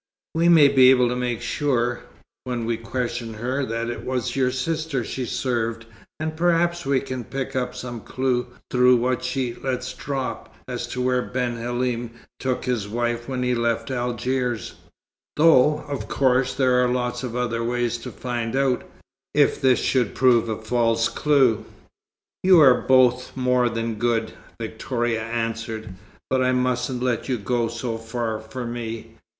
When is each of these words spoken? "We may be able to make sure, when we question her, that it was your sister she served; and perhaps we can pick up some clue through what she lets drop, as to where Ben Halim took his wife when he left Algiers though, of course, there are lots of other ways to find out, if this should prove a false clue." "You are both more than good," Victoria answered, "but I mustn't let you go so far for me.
"We 0.33 0.49
may 0.49 0.67
be 0.67 0.89
able 0.89 1.09
to 1.09 1.15
make 1.15 1.43
sure, 1.43 2.01
when 2.45 2.65
we 2.65 2.75
question 2.75 3.35
her, 3.35 3.63
that 3.67 3.87
it 3.87 4.03
was 4.03 4.35
your 4.35 4.49
sister 4.49 5.03
she 5.03 5.27
served; 5.27 5.85
and 6.19 6.35
perhaps 6.35 6.87
we 6.87 7.01
can 7.01 7.23
pick 7.23 7.55
up 7.55 7.75
some 7.75 7.99
clue 7.99 8.47
through 8.71 8.95
what 8.97 9.23
she 9.23 9.53
lets 9.53 9.93
drop, 9.93 10.55
as 10.67 10.87
to 10.87 11.01
where 11.03 11.21
Ben 11.21 11.55
Halim 11.57 12.15
took 12.39 12.65
his 12.65 12.87
wife 12.87 13.29
when 13.29 13.43
he 13.43 13.53
left 13.53 13.91
Algiers 13.91 14.73
though, 15.35 15.81
of 15.87 16.07
course, 16.07 16.55
there 16.55 16.83
are 16.83 16.87
lots 16.89 17.21
of 17.21 17.35
other 17.35 17.63
ways 17.63 17.99
to 17.99 18.11
find 18.11 18.55
out, 18.55 18.81
if 19.35 19.61
this 19.61 19.77
should 19.77 20.15
prove 20.15 20.49
a 20.49 20.59
false 20.59 21.09
clue." 21.09 21.63
"You 22.41 22.59
are 22.59 22.81
both 22.81 23.37
more 23.37 23.69
than 23.69 23.99
good," 23.99 24.33
Victoria 24.59 25.21
answered, 25.21 25.89
"but 26.27 26.41
I 26.43 26.53
mustn't 26.53 27.03
let 27.03 27.29
you 27.29 27.37
go 27.37 27.67
so 27.67 27.99
far 27.99 28.39
for 28.39 28.65
me. 28.65 29.17